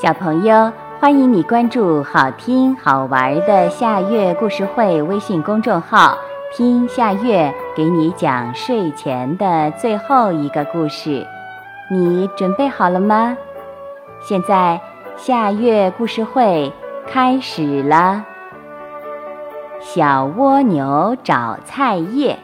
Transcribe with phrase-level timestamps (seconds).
[0.00, 6.16] 小朋友，欢迎你关注好听好玩的夏月故事会微信公众号，
[6.54, 11.26] 听夏月给你讲睡前的最后一个故事。
[11.90, 13.36] 你准备好了吗？
[14.20, 14.80] 现在
[15.16, 16.72] 夏月故事会
[17.04, 18.24] 开始了。
[19.80, 22.38] 小蜗牛找菜叶。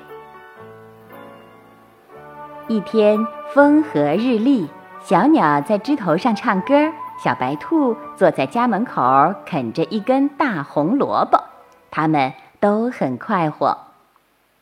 [2.67, 4.69] 一天风和日丽，
[5.01, 6.91] 小鸟在枝头上唱歌。
[7.23, 11.43] 小白兔坐在家门口啃着一根大红萝卜，
[11.91, 13.79] 他们都很快活。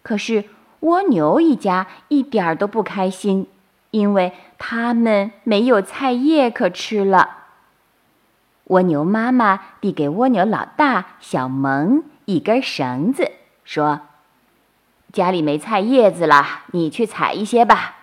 [0.03, 0.45] 可是
[0.81, 3.49] 蜗牛一家一点儿都不开心，
[3.91, 7.39] 因为他们没有菜叶可吃了。
[8.65, 13.33] 蜗牛妈妈递给蜗牛老大小萌一根绳子，
[13.65, 14.01] 说
[15.13, 17.97] ：“家里没菜叶子了，你去采一些吧。”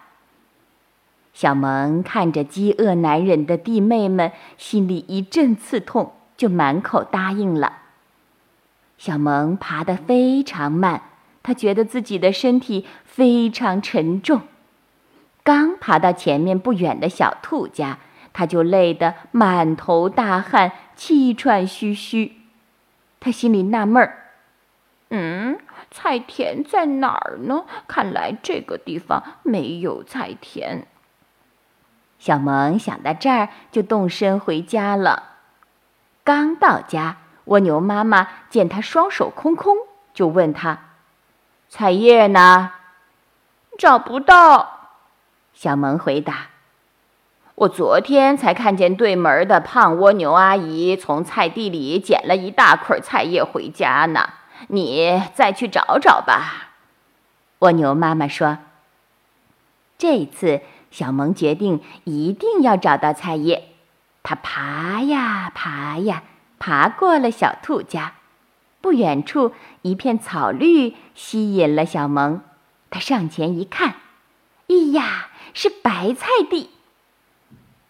[1.33, 7.77] 小萌看着饥饿难忍的弟妹们，心里一阵刺痛，就满口答应了。
[8.97, 11.01] 小萌爬得非常慢，
[11.41, 14.41] 他觉得自己的身体非常沉重。
[15.43, 17.99] 刚爬到前面不远的小兔家，
[18.33, 22.33] 他就累得满头大汗，气喘吁吁。
[23.21, 24.25] 他心里纳闷儿
[25.09, 25.57] ：“嗯，
[25.89, 27.63] 菜田在哪儿呢？
[27.87, 30.85] 看来这个地方没有菜田。”
[32.19, 35.23] 小萌想到这儿，就动身回家了。
[36.25, 39.77] 刚到家，蜗牛妈妈见他双手空空，
[40.13, 40.79] 就问他
[41.69, 42.73] ：“菜叶呢
[43.79, 44.89] ？”“找不到。”
[45.55, 46.47] 小萌回答。
[47.55, 54.29] “我昨天才看见对门的胖蜗牛阿姨从菜地里捡了一大捆菜叶回家呢。
[54.67, 56.71] 你再去找找吧。”
[57.59, 58.57] 蜗牛妈妈说。
[59.97, 60.59] 这次。
[60.91, 63.69] 小萌决定一定要找到菜叶，
[64.23, 66.23] 他爬呀爬呀，
[66.57, 68.13] 爬过了小兔家。
[68.81, 72.41] 不远处一片草绿吸引了小萌，
[72.89, 73.95] 他上前一看，
[74.67, 76.69] 咿呀，是白菜地。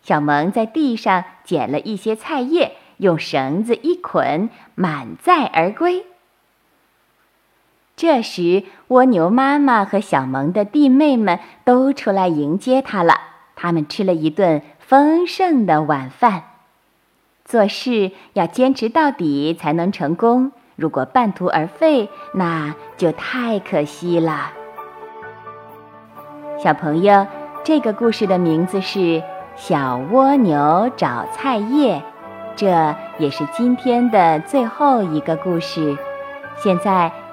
[0.02, 6.06] 小萌在地上捡了一些菜叶，用绳子一捆，满载而归。
[8.02, 13.14] 这时，蜗牛妈妈和小萌的弟妹们都出来迎接他了。
[13.58, 16.44] 他们吃了一顿丰盛的晚饭。
[17.44, 24.52] 做事要坚持到底才能成功，如果半途而废，那就太可惜了。
[26.58, 27.28] 小朋友，
[27.66, 29.00] 这个故事的名字是
[29.58, 31.98] 《小蜗牛找菜叶》，
[32.56, 35.98] 这也是今天的最后一个故事。
[36.56, 37.12] 现在。